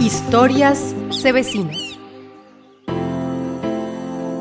Historias 0.00 0.94
Cebesinas. 1.10 1.85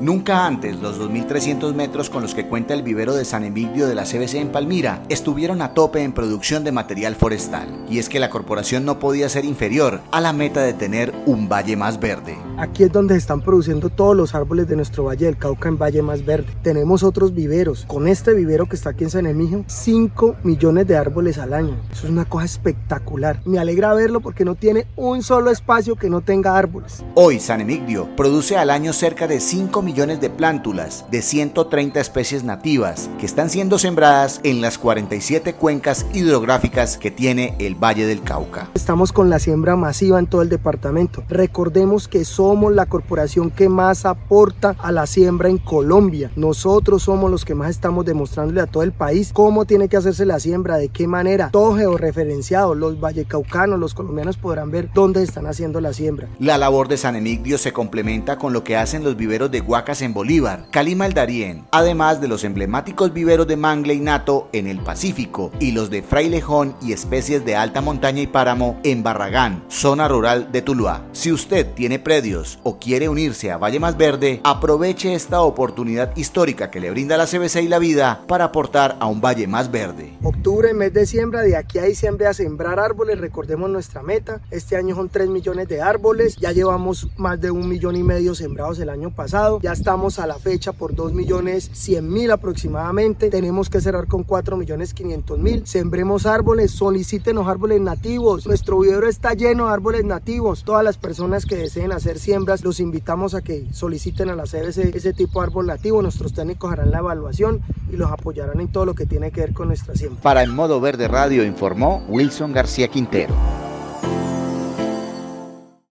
Nunca 0.00 0.46
antes 0.46 0.78
los 0.80 1.00
2.300 1.00 1.74
metros 1.74 2.10
con 2.10 2.22
los 2.22 2.34
que 2.34 2.46
cuenta 2.46 2.74
el 2.74 2.82
vivero 2.82 3.14
de 3.14 3.24
San 3.24 3.44
Emigdio 3.44 3.88
de 3.88 3.94
la 3.94 4.04
CBC 4.04 4.34
en 4.34 4.52
Palmira 4.52 5.02
estuvieron 5.08 5.62
a 5.62 5.72
tope 5.72 6.02
en 6.02 6.12
producción 6.12 6.64
de 6.64 6.72
material 6.72 7.14
forestal. 7.14 7.66
Y 7.88 7.98
es 7.98 8.10
que 8.10 8.20
la 8.20 8.28
corporación 8.28 8.84
no 8.84 8.98
podía 8.98 9.28
ser 9.30 9.46
inferior 9.46 10.02
a 10.10 10.20
la 10.20 10.34
meta 10.34 10.60
de 10.60 10.74
tener 10.74 11.14
un 11.24 11.48
valle 11.48 11.76
más 11.76 11.98
verde. 11.98 12.36
Aquí 12.58 12.84
es 12.84 12.92
donde 12.92 13.14
se 13.14 13.18
están 13.18 13.40
produciendo 13.40 13.88
todos 13.88 14.16
los 14.16 14.34
árboles 14.34 14.68
de 14.68 14.76
nuestro 14.76 15.04
valle 15.04 15.26
del 15.26 15.38
Cauca 15.38 15.68
en 15.68 15.78
Valle 15.78 16.02
Más 16.02 16.24
Verde. 16.24 16.48
Tenemos 16.62 17.02
otros 17.02 17.34
viveros. 17.34 17.84
Con 17.86 18.08
este 18.08 18.34
vivero 18.34 18.66
que 18.66 18.76
está 18.76 18.90
aquí 18.90 19.04
en 19.04 19.10
San 19.10 19.26
Emigdio, 19.26 19.64
5 19.66 20.36
millones 20.42 20.86
de 20.86 20.96
árboles 20.96 21.38
al 21.38 21.52
año. 21.52 21.76
Eso 21.92 22.06
es 22.06 22.12
una 22.12 22.24
cosa 22.24 22.44
espectacular. 22.44 23.40
Me 23.44 23.58
alegra 23.58 23.94
verlo 23.94 24.20
porque 24.20 24.44
no 24.44 24.54
tiene 24.54 24.86
un 24.96 25.22
solo 25.22 25.50
espacio 25.50 25.96
que 25.96 26.10
no 26.10 26.20
tenga 26.20 26.56
árboles. 26.56 27.04
Hoy 27.14 27.40
San 27.40 27.60
Emigdio 27.60 28.08
produce 28.16 28.56
al 28.56 28.70
año 28.70 28.92
cerca 28.92 29.26
de 29.26 29.40
5 29.40 29.82
millones 29.86 30.20
de 30.20 30.28
plántulas 30.28 31.06
de 31.10 31.22
130 31.22 32.00
especies 32.00 32.42
nativas 32.42 33.08
que 33.18 33.24
están 33.24 33.48
siendo 33.48 33.78
sembradas 33.78 34.40
en 34.42 34.60
las 34.60 34.78
47 34.78 35.54
cuencas 35.54 36.06
hidrográficas 36.12 36.98
que 36.98 37.12
tiene 37.12 37.54
el 37.60 37.76
Valle 37.76 38.04
del 38.04 38.20
Cauca. 38.22 38.68
Estamos 38.74 39.12
con 39.12 39.30
la 39.30 39.38
siembra 39.38 39.76
masiva 39.76 40.18
en 40.18 40.26
todo 40.26 40.42
el 40.42 40.48
departamento. 40.48 41.22
Recordemos 41.28 42.08
que 42.08 42.24
somos 42.24 42.74
la 42.74 42.86
corporación 42.86 43.50
que 43.50 43.68
más 43.68 44.06
aporta 44.06 44.74
a 44.80 44.90
la 44.90 45.06
siembra 45.06 45.48
en 45.48 45.58
Colombia. 45.58 46.32
Nosotros 46.34 47.04
somos 47.04 47.30
los 47.30 47.44
que 47.44 47.54
más 47.54 47.70
estamos 47.70 48.04
demostrándole 48.04 48.60
a 48.60 48.66
todo 48.66 48.82
el 48.82 48.92
país 48.92 49.30
cómo 49.32 49.66
tiene 49.66 49.88
que 49.88 49.96
hacerse 49.96 50.26
la 50.26 50.40
siembra, 50.40 50.78
de 50.78 50.88
qué 50.88 51.06
manera. 51.06 51.50
Todo 51.52 51.76
georreferenciado. 51.76 52.74
Los 52.74 52.98
vallecaucanos, 52.98 53.78
los 53.78 53.94
colombianos 53.94 54.36
podrán 54.36 54.72
ver 54.72 54.90
dónde 54.92 55.22
están 55.22 55.46
haciendo 55.46 55.80
la 55.80 55.92
siembra. 55.92 56.28
La 56.40 56.58
labor 56.58 56.88
de 56.88 56.96
San 56.96 57.14
Emigdio 57.14 57.56
se 57.56 57.72
complementa 57.72 58.36
con 58.36 58.52
lo 58.52 58.64
que 58.64 58.76
hacen 58.76 59.04
los 59.04 59.16
viveros 59.16 59.50
de 59.52 59.60
Huaca 59.76 59.92
en 60.00 60.14
Bolívar, 60.14 60.68
Calima 60.70 61.04
el 61.04 61.12
Darién, 61.12 61.66
además 61.70 62.18
de 62.22 62.28
los 62.28 62.44
emblemáticos 62.44 63.12
viveros 63.12 63.46
de 63.46 63.58
mangle 63.58 63.92
y 63.92 64.00
nato 64.00 64.48
en 64.54 64.66
el 64.66 64.78
Pacífico 64.78 65.52
y 65.60 65.72
los 65.72 65.90
de 65.90 66.02
frailejón 66.02 66.74
y 66.80 66.92
especies 66.92 67.44
de 67.44 67.56
alta 67.56 67.82
montaña 67.82 68.22
y 68.22 68.26
páramo 68.26 68.80
en 68.84 69.02
Barragán, 69.02 69.64
zona 69.68 70.08
rural 70.08 70.50
de 70.50 70.62
Tuluá. 70.62 71.04
Si 71.12 71.30
usted 71.30 71.74
tiene 71.74 71.98
predios 71.98 72.58
o 72.62 72.78
quiere 72.78 73.10
unirse 73.10 73.52
a 73.52 73.58
Valle 73.58 73.78
Más 73.78 73.98
Verde, 73.98 74.40
aproveche 74.44 75.12
esta 75.12 75.42
oportunidad 75.42 76.16
histórica 76.16 76.70
que 76.70 76.80
le 76.80 76.90
brinda 76.90 77.18
la 77.18 77.26
CBC 77.26 77.56
y 77.56 77.68
la 77.68 77.78
vida 77.78 78.22
para 78.26 78.44
aportar 78.44 78.96
a 78.98 79.04
un 79.04 79.20
valle 79.20 79.46
más 79.46 79.70
verde. 79.70 80.14
Octubre, 80.22 80.72
mes 80.72 80.94
de 80.94 81.04
siembra, 81.04 81.42
de 81.42 81.54
aquí 81.54 81.78
a 81.78 81.82
diciembre 81.82 82.28
a 82.28 82.32
sembrar 82.32 82.80
árboles, 82.80 83.20
recordemos 83.20 83.68
nuestra 83.68 84.02
meta. 84.02 84.40
Este 84.50 84.74
año 84.76 84.94
son 84.94 85.10
3 85.10 85.28
millones 85.28 85.68
de 85.68 85.82
árboles, 85.82 86.36
ya 86.36 86.52
llevamos 86.52 87.08
más 87.18 87.38
de 87.42 87.50
un 87.50 87.68
millón 87.68 87.94
y 87.96 88.02
medio 88.02 88.34
sembrados 88.34 88.78
el 88.78 88.88
año 88.88 89.14
pasado, 89.14 89.60
ya 89.66 89.72
estamos 89.72 90.20
a 90.20 90.28
la 90.28 90.38
fecha 90.38 90.72
por 90.72 90.94
2 90.94 91.12
millones 91.12 91.68
100 91.72 92.08
mil 92.08 92.30
aproximadamente. 92.30 93.30
Tenemos 93.30 93.68
que 93.68 93.80
cerrar 93.80 94.06
con 94.06 94.22
4 94.22 94.56
millones 94.56 94.94
500 94.94 95.40
mil. 95.40 95.66
Sembremos 95.66 96.24
árboles, 96.24 96.70
soliciten 96.70 97.34
los 97.34 97.48
árboles 97.48 97.80
nativos. 97.80 98.46
Nuestro 98.46 98.78
vivero 98.78 99.08
está 99.08 99.34
lleno 99.34 99.66
de 99.66 99.72
árboles 99.72 100.04
nativos. 100.04 100.62
Todas 100.62 100.84
las 100.84 100.98
personas 100.98 101.46
que 101.46 101.56
deseen 101.56 101.90
hacer 101.90 102.20
siembras, 102.20 102.62
los 102.62 102.78
invitamos 102.78 103.34
a 103.34 103.42
que 103.42 103.66
soliciten 103.72 104.28
al 104.28 104.38
hacer 104.38 104.66
ese, 104.66 104.96
ese 104.96 105.12
tipo 105.12 105.40
de 105.40 105.48
árbol 105.48 105.66
nativo. 105.66 106.00
Nuestros 106.00 106.32
técnicos 106.32 106.70
harán 106.70 106.92
la 106.92 106.98
evaluación 106.98 107.60
y 107.92 107.96
los 107.96 108.12
apoyarán 108.12 108.60
en 108.60 108.68
todo 108.68 108.84
lo 108.86 108.94
que 108.94 109.04
tiene 109.04 109.32
que 109.32 109.40
ver 109.40 109.52
con 109.52 109.66
nuestra 109.66 109.96
siembra. 109.96 110.22
Para 110.22 110.44
el 110.44 110.52
Modo 110.52 110.80
Verde 110.80 111.08
Radio 111.08 111.44
informó 111.44 112.04
Wilson 112.08 112.52
García 112.52 112.86
Quintero. 112.86 113.34